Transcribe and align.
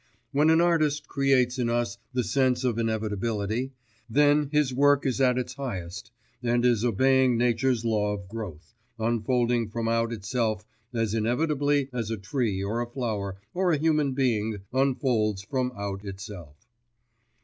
When 0.31 0.49
an 0.49 0.61
artist 0.61 1.07
creates 1.07 1.59
in 1.59 1.69
us 1.69 1.99
the 2.11 2.23
sense 2.23 2.63
of 2.63 2.79
inevitability, 2.79 3.71
then 4.09 4.49
his 4.51 4.73
work 4.73 5.05
is 5.05 5.21
at 5.21 5.37
its 5.37 5.53
highest, 5.53 6.09
and 6.41 6.65
is 6.65 6.83
obeying 6.83 7.37
nature's 7.37 7.85
law 7.85 8.13
of 8.15 8.27
growth, 8.27 8.73
unfolding 8.97 9.69
from 9.69 9.87
out 9.87 10.11
itself 10.11 10.65
as 10.91 11.13
inevitably 11.13 11.87
as 11.93 12.09
a 12.09 12.17
tree 12.17 12.63
or 12.63 12.81
a 12.81 12.87
flower 12.89 13.35
or 13.53 13.71
a 13.71 13.77
human 13.77 14.13
being 14.13 14.61
unfolds 14.73 15.43
from 15.43 15.71
out 15.77 16.03
itself. 16.03 16.55